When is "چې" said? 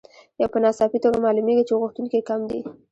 1.67-1.73